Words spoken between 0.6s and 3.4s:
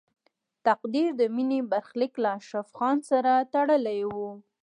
تقدیر د مینې برخلیک له اشرف خان سره